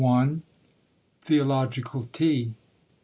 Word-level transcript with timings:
THEOLOGICAL 1.25 2.05
TEA. 2.05 2.55